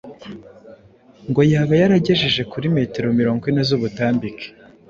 [1.29, 4.47] ngo yaba yaragejeje kuri metero mirongo ine z’ubutambike